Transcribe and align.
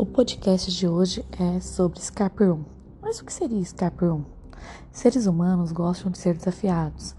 O 0.00 0.06
podcast 0.06 0.70
de 0.70 0.86
hoje 0.86 1.26
é 1.40 1.58
sobre 1.58 1.98
escape 1.98 2.44
room. 2.44 2.62
Mas 3.02 3.18
o 3.18 3.24
que 3.24 3.32
seria 3.32 3.58
escape 3.58 4.04
room? 4.04 4.22
Seres 4.92 5.26
humanos 5.26 5.72
gostam 5.72 6.08
de 6.12 6.18
ser 6.18 6.36
desafiados 6.36 7.16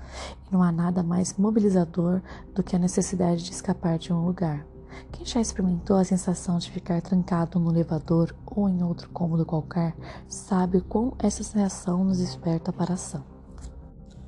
e 0.47 0.54
não 0.54 0.63
há 0.63 0.71
nada 0.71 1.04
mais 1.04 1.38
mobilizador 1.38 2.21
do 2.55 2.63
que 2.63 2.78
a 2.78 2.79
necessidade 2.79 3.44
de 3.44 3.52
escapar 3.52 3.97
de 3.97 4.13
um 4.13 4.26
lugar. 4.26 4.65
Quem 5.12 5.26
já 5.26 5.42
experimentou 5.42 5.97
a 5.97 6.06
sensação 6.06 6.57
de 6.57 6.71
ficar 6.71 7.02
trancado 7.02 7.60
no 7.60 7.70
elevador 7.70 8.34
ou 8.46 8.70
em 8.70 8.81
outro 8.81 9.10
cômodo 9.10 9.46
qualquer 9.46 9.93
sabe 10.30 10.80
como 10.80 11.17
essa 11.20 11.43
sensação 11.43 12.06
nos 12.06 12.20
desperta 12.20 12.71
para 12.71 12.92
a 12.92 12.93
ação. 12.93 13.25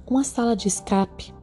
Uma 0.06 0.26
sala 0.26 0.58
de 0.58 0.68
escape, 0.68 1.34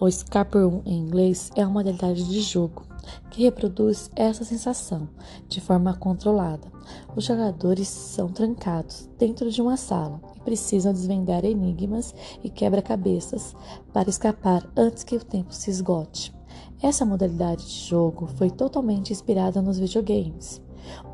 ou 0.00 0.08
escape 0.08 0.56
room 0.56 0.80
em 0.86 0.98
inglês, 0.98 1.50
é 1.54 1.62
uma 1.62 1.74
modalidade 1.74 2.26
de 2.26 2.40
jogo 2.40 2.93
que 3.30 3.42
reproduz 3.42 4.10
essa 4.14 4.44
sensação 4.44 5.08
de 5.48 5.60
forma 5.60 5.94
controlada. 5.94 6.72
Os 7.16 7.24
jogadores 7.24 7.88
são 7.88 8.28
trancados 8.28 9.08
dentro 9.18 9.50
de 9.50 9.60
uma 9.62 9.76
sala 9.76 10.20
e 10.36 10.40
precisam 10.40 10.92
desvendar 10.92 11.44
enigmas 11.44 12.14
e 12.42 12.50
quebra-cabeças 12.50 13.54
para 13.92 14.10
escapar 14.10 14.68
antes 14.76 15.04
que 15.04 15.16
o 15.16 15.24
tempo 15.24 15.52
se 15.52 15.70
esgote. 15.70 16.34
Essa 16.82 17.04
modalidade 17.04 17.66
de 17.66 17.88
jogo 17.88 18.26
foi 18.26 18.50
totalmente 18.50 19.12
inspirada 19.12 19.62
nos 19.62 19.78
videogames. 19.78 20.60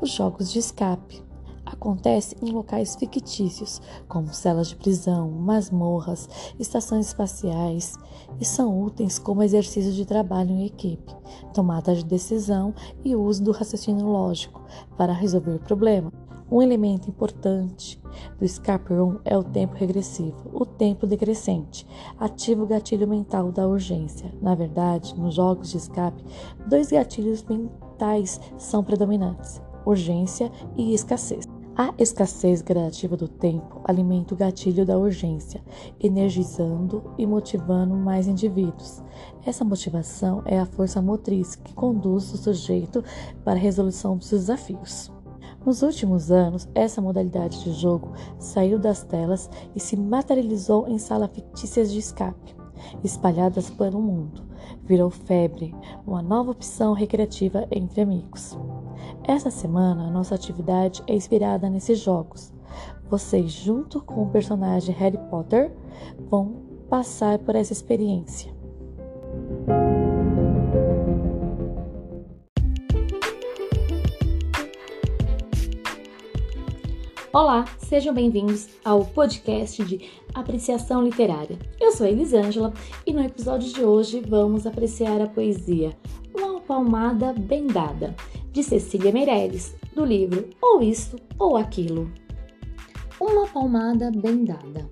Os 0.01 0.11
jogos 0.11 0.51
de 0.51 0.59
escape 0.59 1.23
acontece 1.71 2.35
em 2.41 2.51
locais 2.51 2.95
fictícios, 2.95 3.81
como 4.07 4.33
celas 4.33 4.67
de 4.67 4.75
prisão, 4.75 5.29
masmorras, 5.29 6.27
estações 6.59 7.07
espaciais, 7.07 7.97
e 8.39 8.45
são 8.45 8.81
úteis 8.81 9.17
como 9.17 9.43
exercício 9.43 9.91
de 9.91 10.05
trabalho 10.05 10.51
em 10.51 10.65
equipe, 10.65 11.15
tomada 11.53 11.95
de 11.95 12.05
decisão 12.05 12.73
e 13.03 13.15
uso 13.15 13.43
do 13.43 13.51
raciocínio 13.51 14.05
lógico 14.05 14.61
para 14.97 15.13
resolver 15.13 15.59
problemas. 15.59 16.11
Um 16.51 16.61
elemento 16.61 17.09
importante 17.09 17.97
do 18.37 18.43
escape 18.43 18.93
room 18.93 19.19
é 19.23 19.37
o 19.37 19.43
tempo 19.43 19.73
regressivo, 19.73 20.49
o 20.51 20.65
tempo 20.65 21.07
decrescente, 21.07 21.87
ativa 22.19 22.61
o 22.61 22.67
gatilho 22.67 23.07
mental 23.07 23.53
da 23.53 23.65
urgência. 23.65 24.29
Na 24.41 24.53
verdade, 24.53 25.17
nos 25.17 25.35
jogos 25.35 25.71
de 25.71 25.77
escape, 25.77 26.21
dois 26.67 26.91
gatilhos 26.91 27.41
mentais 27.45 28.41
são 28.57 28.83
predominantes: 28.83 29.61
urgência 29.85 30.51
e 30.75 30.93
escassez. 30.93 31.47
A 31.73 31.93
escassez 31.97 32.61
gradativa 32.61 33.15
do 33.15 33.29
tempo 33.29 33.79
alimenta 33.85 34.33
o 34.33 34.37
gatilho 34.37 34.85
da 34.85 34.97
urgência, 34.97 35.63
energizando 36.01 37.01
e 37.17 37.25
motivando 37.25 37.95
mais 37.95 38.27
indivíduos. 38.27 39.01
Essa 39.45 39.63
motivação 39.63 40.41
é 40.45 40.59
a 40.59 40.65
força 40.65 41.01
motriz 41.01 41.55
que 41.55 41.73
conduz 41.73 42.33
o 42.33 42.37
sujeito 42.37 43.01
para 43.45 43.53
a 43.53 43.61
resolução 43.61 44.17
dos 44.17 44.29
desafios. 44.29 45.11
Nos 45.65 45.81
últimos 45.81 46.29
anos, 46.29 46.67
essa 46.75 47.01
modalidade 47.01 47.63
de 47.63 47.71
jogo 47.71 48.11
saiu 48.37 48.77
das 48.77 49.03
telas 49.03 49.49
e 49.73 49.79
se 49.79 49.95
materializou 49.95 50.87
em 50.89 50.97
salas 50.97 51.31
fictícias 51.31 51.89
de 51.89 51.99
escape, 51.99 52.55
espalhadas 53.01 53.69
pelo 53.69 54.01
mundo. 54.01 54.43
Virou 54.83 55.09
febre, 55.09 55.73
uma 56.05 56.21
nova 56.21 56.51
opção 56.51 56.93
recreativa 56.93 57.65
entre 57.71 58.01
amigos. 58.01 58.57
Essa 59.23 59.51
semana, 59.51 60.09
nossa 60.09 60.33
atividade 60.33 61.03
é 61.05 61.13
inspirada 61.13 61.69
nesses 61.69 61.99
jogos. 61.99 62.51
Vocês, 63.07 63.51
junto 63.51 64.01
com 64.01 64.23
o 64.23 64.29
personagem 64.29 64.95
Harry 64.95 65.19
Potter, 65.29 65.71
vão 66.29 66.55
passar 66.89 67.37
por 67.37 67.55
essa 67.55 67.71
experiência. 67.71 68.51
Olá, 77.31 77.65
sejam 77.77 78.13
bem-vindos 78.13 78.67
ao 78.83 79.05
podcast 79.05 79.85
de 79.85 80.09
apreciação 80.33 81.01
literária. 81.03 81.57
Eu 81.79 81.91
sou 81.91 82.05
a 82.05 82.09
Elisângela 82.09 82.73
e 83.05 83.13
no 83.13 83.23
episódio 83.23 83.71
de 83.71 83.83
hoje 83.83 84.19
vamos 84.19 84.65
apreciar 84.65 85.21
a 85.21 85.27
poesia 85.27 85.95
Uma 86.35 86.59
Palmada 86.59 87.31
Bem 87.31 87.67
Dada, 87.67 88.13
de 88.51 88.63
Cecília 88.63 89.13
Meirelles, 89.13 89.73
do 89.95 90.03
livro 90.03 90.49
Ou 90.61 90.81
Isto 90.81 91.17
ou 91.39 91.55
Aquilo. 91.55 92.11
Uma 93.19 93.47
palmada 93.47 94.11
bem 94.11 94.43
dada. 94.43 94.89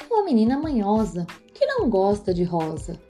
É 0.00 0.12
uma 0.12 0.24
menina 0.24 0.58
manhosa 0.58 1.26
que 1.54 1.64
não 1.66 1.88
gosta 1.88 2.34
de 2.34 2.42
rosa, 2.42 3.00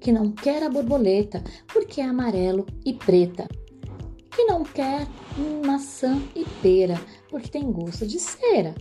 que 0.00 0.10
não 0.10 0.32
quer 0.32 0.62
a 0.62 0.70
borboleta 0.70 1.44
porque 1.66 2.00
é 2.00 2.04
amarelo 2.04 2.64
e 2.84 2.94
preta, 2.94 3.46
que 4.30 4.44
não 4.44 4.62
quer 4.62 5.06
maçã 5.66 6.18
e 6.34 6.44
pera 6.62 6.98
porque 7.28 7.48
tem 7.48 7.70
gosto 7.70 8.06
de 8.06 8.18
cera, 8.18 8.74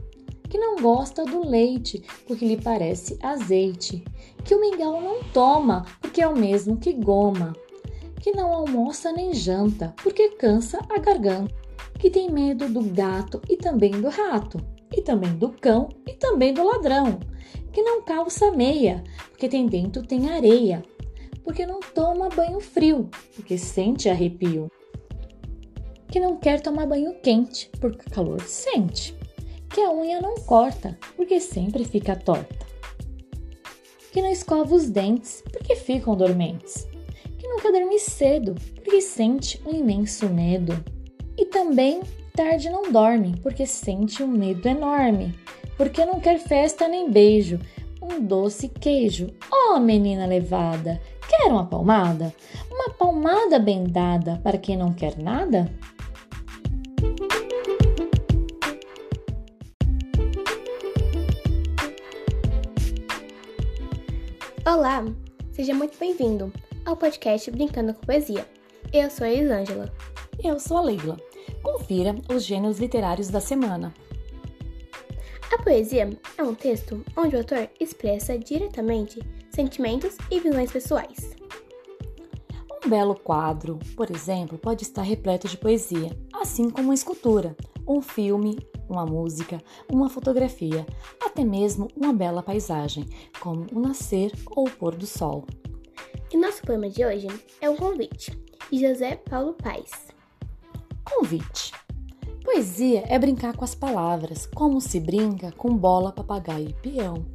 que 0.49 0.57
não 0.57 0.77
gosta 0.77 1.25
do 1.25 1.45
leite 1.45 2.01
porque 2.25 2.45
lhe 2.45 2.61
parece 2.61 3.17
azeite, 3.21 4.05
que 4.45 4.55
o 4.55 4.61
mingau 4.61 5.01
não 5.01 5.21
toma 5.33 5.85
porque 5.99 6.21
é 6.21 6.27
o 6.27 6.37
mesmo 6.37 6.77
que 6.77 6.93
goma 6.93 7.53
que 8.25 8.31
não 8.31 8.51
almoça 8.51 9.11
nem 9.11 9.35
janta, 9.35 9.93
porque 10.01 10.29
cansa 10.29 10.79
a 10.89 10.97
garganta, 10.97 11.53
que 11.99 12.09
tem 12.09 12.27
medo 12.27 12.67
do 12.67 12.81
gato 12.81 13.39
e 13.47 13.55
também 13.55 13.91
do 13.91 14.09
rato, 14.09 14.57
e 14.91 14.99
também 14.99 15.35
do 15.35 15.49
cão 15.49 15.89
e 16.07 16.13
também 16.13 16.51
do 16.51 16.63
ladrão, 16.63 17.19
que 17.71 17.83
não 17.83 18.01
calça 18.01 18.49
meia, 18.49 19.03
porque 19.29 19.47
tem 19.47 19.67
dentro 19.67 20.01
tem 20.01 20.31
areia, 20.31 20.81
porque 21.43 21.67
não 21.67 21.79
toma 21.79 22.27
banho 22.29 22.59
frio, 22.59 23.11
porque 23.35 23.59
sente 23.59 24.09
arrepio, 24.09 24.71
que 26.07 26.19
não 26.19 26.35
quer 26.35 26.61
tomar 26.61 26.87
banho 26.87 27.13
quente, 27.21 27.69
porque 27.79 28.09
calor 28.09 28.41
sente, 28.41 29.15
que 29.69 29.81
a 29.81 29.91
unha 29.91 30.19
não 30.19 30.33
corta, 30.33 30.97
porque 31.15 31.39
sempre 31.39 31.85
fica 31.85 32.15
torta, 32.15 32.65
que 34.11 34.19
não 34.19 34.31
escova 34.31 34.73
os 34.73 34.89
dentes, 34.89 35.43
porque 35.51 35.75
ficam 35.75 36.15
dormentes, 36.15 36.87
nunca 37.65 37.79
dorme 37.79 37.97
cedo, 37.97 38.53
porque 38.75 39.01
sente 39.01 39.59
um 39.65 39.71
imenso 39.71 40.29
medo. 40.29 40.83
E 41.35 41.45
também 41.45 42.01
tarde 42.35 42.69
não 42.69 42.91
dorme, 42.91 43.39
porque 43.41 43.65
sente 43.65 44.21
um 44.21 44.27
medo 44.27 44.67
enorme, 44.67 45.33
porque 45.75 46.05
não 46.05 46.19
quer 46.19 46.37
festa 46.37 46.87
nem 46.87 47.09
beijo, 47.09 47.59
um 47.99 48.21
doce 48.21 48.69
queijo. 48.69 49.31
Oh, 49.51 49.79
menina 49.79 50.27
levada, 50.27 51.01
quer 51.27 51.47
uma 51.47 51.65
palmada? 51.65 52.31
Uma 52.69 52.91
palmada 52.91 53.57
bem 53.57 53.83
dada 53.85 54.39
para 54.43 54.59
quem 54.59 54.77
não 54.77 54.93
quer 54.93 55.17
nada? 55.17 55.67
Olá, 64.63 65.03
seja 65.51 65.73
muito 65.73 65.97
bem-vindo 65.97 66.53
ao 66.85 66.95
podcast 66.95 67.49
Brincando 67.49 67.95
com 67.95 68.01
Poesia. 68.01 68.47
Eu 68.93 69.09
sou 69.09 69.25
a 69.25 69.29
Elisângela. 69.29 69.91
Eu 70.41 70.59
sou 70.59 70.77
a 70.77 70.81
Leila. 70.81 71.17
Confira 71.63 72.15
os 72.33 72.43
gêneros 72.43 72.79
literários 72.79 73.27
da 73.27 73.39
semana. 73.39 73.91
A 75.51 75.61
poesia 75.63 76.17
é 76.37 76.43
um 76.43 76.53
texto 76.53 77.03
onde 77.17 77.35
o 77.35 77.39
autor 77.39 77.69
expressa 77.79 78.37
diretamente 78.37 79.19
sentimentos 79.49 80.15
e 80.29 80.39
visões 80.39 80.71
pessoais. 80.71 81.35
Um 82.85 82.89
belo 82.89 83.15
quadro, 83.15 83.79
por 83.95 84.11
exemplo, 84.11 84.57
pode 84.57 84.83
estar 84.83 85.01
repleto 85.01 85.47
de 85.47 85.57
poesia, 85.57 86.15
assim 86.33 86.69
como 86.69 86.89
uma 86.89 86.93
escultura, 86.93 87.55
um 87.87 87.99
filme, 87.99 88.59
uma 88.87 89.05
música, 89.07 89.59
uma 89.91 90.07
fotografia, 90.07 90.85
até 91.19 91.43
mesmo 91.43 91.87
uma 91.95 92.13
bela 92.13 92.43
paisagem, 92.43 93.07
como 93.39 93.65
o 93.71 93.79
nascer 93.79 94.31
ou 94.55 94.67
o 94.67 94.71
pôr 94.71 94.95
do 94.95 95.07
sol. 95.07 95.45
E 96.35 96.37
nosso 96.37 96.63
poema 96.63 96.89
de 96.89 97.05
hoje 97.05 97.27
é 97.61 97.69
um 97.69 97.77
convite, 97.77 98.37
de 98.69 98.77
José 98.77 99.15
Paulo 99.15 99.53
Paes. 99.53 100.07
Convite. 101.01 101.71
Poesia 102.43 103.05
é 103.07 103.17
brincar 103.17 103.55
com 103.55 103.63
as 103.63 103.73
palavras, 103.73 104.45
como 104.45 104.81
se 104.81 104.99
brinca 104.99 105.53
com 105.53 105.77
bola, 105.77 106.11
papagaio 106.11 106.67
e 106.67 106.73
peão. 106.73 107.25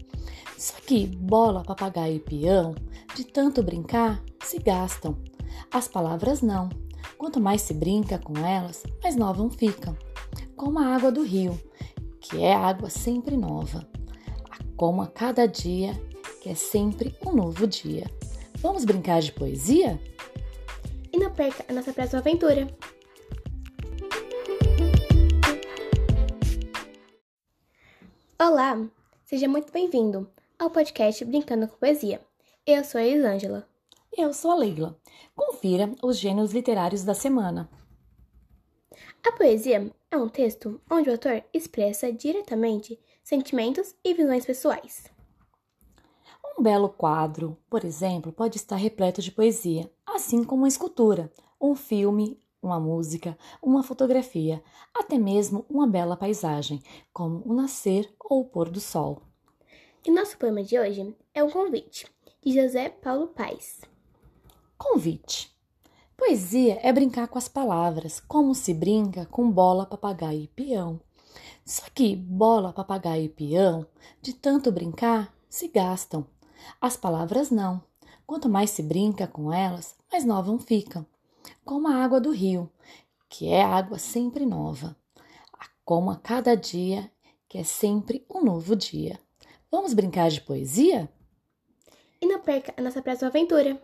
Só 0.59 0.75
que 0.87 1.07
bola, 1.07 1.63
papagaio 1.63 2.17
e 2.17 2.21
peão, 2.21 2.75
de 3.17 3.25
tanto 3.25 3.63
brincar, 3.63 4.23
se 4.45 4.59
gastam. 4.59 5.17
As 5.73 5.89
palavras 5.89 6.43
não. 6.43 6.69
Quanto 7.17 7.41
mais 7.41 7.63
se 7.63 7.73
brinca 7.73 8.19
com 8.19 8.37
elas, 8.47 8.83
mais 9.03 9.17
novas 9.17 9.55
ficam. 9.55 9.97
Como 10.55 10.79
a 10.79 10.95
água 10.95 11.11
do 11.11 11.23
rio, 11.23 11.59
que 12.21 12.43
é 12.43 12.53
água 12.53 12.91
sempre 12.91 13.35
nova. 13.35 13.89
Como 14.77 15.01
a 15.01 15.07
cada 15.07 15.49
dia, 15.49 15.95
que 16.43 16.51
é 16.51 16.55
sempre 16.55 17.17
um 17.25 17.33
novo 17.33 17.67
dia. 17.67 18.20
Vamos 18.61 18.85
brincar 18.85 19.23
de 19.23 19.33
poesia? 19.33 19.99
E 21.11 21.19
não 21.19 21.33
perca 21.33 21.65
a 21.67 21.73
nossa 21.73 21.95
próxima 21.95 22.21
aventura! 22.21 22.69
Olá, 28.39 28.87
seja 29.25 29.49
muito 29.49 29.73
bem-vindo 29.73 30.31
ao 30.59 30.69
podcast 30.69 31.25
Brincando 31.25 31.69
com 31.69 31.79
Poesia. 31.79 32.21
Eu 32.67 32.85
sou 32.85 33.01
a 33.01 33.05
Elisângela. 33.05 33.67
Eu 34.15 34.31
sou 34.35 34.51
a 34.51 34.57
Leila. 34.57 34.95
Confira 35.35 35.95
os 36.03 36.19
gêneros 36.19 36.53
literários 36.53 37.03
da 37.03 37.15
semana. 37.15 37.67
A 39.27 39.33
poesia 39.33 39.91
é 40.11 40.17
um 40.19 40.29
texto 40.29 40.79
onde 40.91 41.09
o 41.09 41.13
autor 41.13 41.43
expressa 41.55 42.13
diretamente 42.13 43.01
sentimentos 43.25 43.95
e 44.05 44.13
visões 44.13 44.45
pessoais. 44.45 45.05
Um 46.61 46.63
belo 46.63 46.91
quadro, 46.91 47.57
por 47.71 47.87
exemplo, 47.87 48.31
pode 48.31 48.59
estar 48.59 48.77
repleto 48.77 49.23
de 49.23 49.33
poesia, 49.33 49.91
assim 50.07 50.45
como 50.45 50.61
uma 50.61 50.69
escultura, 50.69 51.33
um 51.59 51.75
filme, 51.75 52.39
uma 52.63 52.79
música, 52.79 53.35
uma 53.63 53.83
fotografia, 53.83 54.63
até 54.95 55.17
mesmo 55.17 55.65
uma 55.71 55.87
bela 55.87 56.19
paisagem, 56.19 56.83
como 57.15 57.43
o 57.47 57.55
nascer 57.55 58.15
ou 58.23 58.43
o 58.43 58.45
pôr 58.45 58.69
do 58.69 58.79
sol. 58.79 59.23
E 60.05 60.11
nosso 60.11 60.37
poema 60.37 60.63
de 60.63 60.79
hoje 60.79 61.17
é 61.33 61.43
um 61.43 61.49
convite, 61.49 62.07
de 62.45 62.53
José 62.53 62.91
Paulo 62.91 63.29
Paes. 63.29 63.81
Convite. 64.77 65.51
Poesia 66.15 66.79
é 66.83 66.93
brincar 66.93 67.29
com 67.29 67.39
as 67.39 67.49
palavras, 67.49 68.21
como 68.21 68.55
se 68.55 68.75
brinca 68.75 69.25
com 69.25 69.51
bola, 69.51 69.87
papagaio 69.87 70.43
e 70.43 70.49
peão. 70.49 71.01
Só 71.65 71.85
que 71.95 72.15
bola, 72.15 72.71
papagaio 72.71 73.25
e 73.25 73.29
peão, 73.31 73.87
de 74.21 74.35
tanto 74.35 74.71
brincar, 74.71 75.35
se 75.49 75.67
gastam. 75.67 76.27
As 76.81 76.97
palavras 76.97 77.51
não. 77.51 77.83
Quanto 78.27 78.49
mais 78.49 78.71
se 78.71 78.83
brinca 78.83 79.27
com 79.27 79.53
elas, 79.53 79.97
mais 80.11 80.25
novas 80.25 80.65
ficam. 80.65 81.07
Como 81.65 81.89
a 81.89 81.97
água 81.97 82.21
do 82.21 82.31
rio, 82.31 82.71
que 83.29 83.49
é 83.49 83.63
água 83.63 83.99
sempre 83.99 84.47
nova. 84.47 84.97
Como 85.85 86.11
a 86.11 86.17
cada 86.17 86.57
dia, 86.57 87.11
que 87.49 87.59
é 87.59 87.65
sempre 87.65 88.25
um 88.31 88.45
novo 88.45 88.77
dia. 88.77 89.19
Vamos 89.71 89.95
brincar 89.95 90.31
de 90.31 90.41
poesia? 90.41 91.09
E 92.21 92.27
não 92.27 92.41
perca 92.41 92.75
a 92.77 92.83
nossa 92.83 93.03
próxima 93.03 93.29
aventura! 93.29 93.81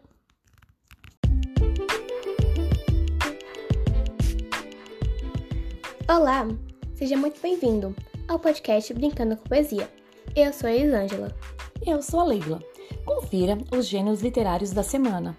Olá, 6.08 6.46
seja 6.94 7.17
muito 7.17 7.40
bem-vindo 7.40 7.93
ao 8.29 8.38
podcast 8.38 8.94
Brincando 8.94 9.37
com 9.37 9.43
Poesia. 9.49 9.90
Eu 10.36 10.52
sou 10.52 10.68
a 10.68 10.72
Elisângela. 10.74 11.34
Eu 11.80 12.02
sou 12.02 12.20
a 12.20 12.24
Leila. 12.24 12.62
Confira 13.06 13.56
os 13.74 13.86
gêneros 13.86 14.20
literários 14.20 14.70
da 14.70 14.82
semana. 14.82 15.34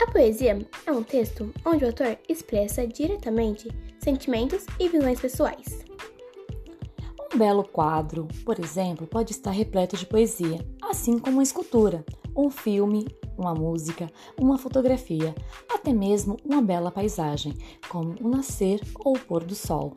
A 0.00 0.08
poesia 0.12 0.64
é 0.86 0.92
um 0.92 1.02
texto 1.02 1.52
onde 1.66 1.82
o 1.82 1.88
autor 1.88 2.16
expressa 2.28 2.86
diretamente 2.86 3.68
sentimentos 3.98 4.64
e 4.78 4.88
visões 4.88 5.20
pessoais. 5.20 5.84
Um 7.34 7.36
belo 7.36 7.64
quadro, 7.64 8.28
por 8.44 8.60
exemplo, 8.60 9.08
pode 9.08 9.32
estar 9.32 9.50
repleto 9.50 9.96
de 9.96 10.06
poesia, 10.06 10.64
assim 10.80 11.18
como 11.18 11.38
uma 11.38 11.42
escultura, 11.42 12.04
um 12.36 12.48
filme, 12.48 13.08
uma 13.36 13.54
música, 13.56 14.08
uma 14.40 14.56
fotografia, 14.56 15.34
até 15.68 15.92
mesmo 15.92 16.36
uma 16.44 16.62
bela 16.62 16.92
paisagem, 16.92 17.58
como 17.88 18.14
o 18.20 18.28
nascer 18.28 18.80
ou 19.00 19.16
o 19.16 19.18
pôr 19.18 19.42
do 19.42 19.56
sol. 19.56 19.94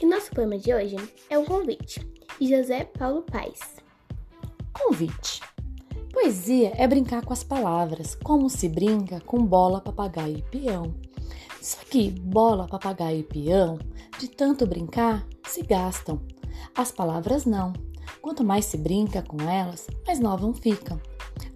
E 0.00 0.06
nosso 0.06 0.30
poema 0.30 0.56
de 0.56 0.72
hoje 0.72 0.96
é 1.28 1.36
um 1.36 1.44
convite, 1.44 2.00
de 2.40 2.48
José 2.48 2.84
Paulo 2.84 3.22
Paes. 3.22 3.60
Convite. 4.72 5.40
Poesia 6.12 6.72
é 6.76 6.86
brincar 6.86 7.24
com 7.24 7.32
as 7.32 7.42
palavras, 7.42 8.14
como 8.14 8.50
se 8.50 8.68
brinca 8.68 9.20
com 9.20 9.44
bola, 9.44 9.80
papagaio 9.80 10.38
e 10.38 10.42
peão. 10.42 10.94
Só 11.60 11.78
que 11.88 12.10
bola, 12.10 12.66
papagaio 12.66 13.20
e 13.20 13.22
peão, 13.22 13.78
de 14.18 14.28
tanto 14.28 14.66
brincar, 14.66 15.26
se 15.46 15.62
gastam. 15.62 16.20
As 16.74 16.90
palavras 16.90 17.44
não. 17.44 17.72
Quanto 18.20 18.44
mais 18.44 18.64
se 18.66 18.76
brinca 18.76 19.22
com 19.22 19.40
elas, 19.48 19.86
mais 20.06 20.20
novas 20.20 20.58
ficam 20.58 21.00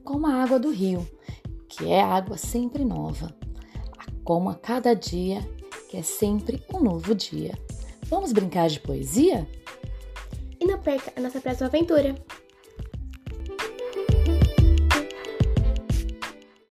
como 0.07 0.29
a 0.29 0.43
água 0.43 0.59
do 0.59 0.71
rio, 0.71 1.07
que 1.69 1.91
é 1.91 2.01
água 2.01 2.39
sempre 2.39 2.85
nova, 2.85 3.35
como 4.23 4.49
a 4.49 4.55
cada 4.55 4.95
dia, 4.95 5.41
que 5.91 5.97
é 5.97 6.03
sempre 6.03 6.63
um 6.73 6.81
novo 6.81 7.13
dia. 7.15 7.59
Vamos 8.05 8.33
brincar 8.33 8.69
de 8.69 8.79
poesia? 8.79 9.47
Perca 10.87 11.13
a 11.17 11.21
nossa 11.21 11.41
próxima 11.41 11.67
aventura! 11.67 12.15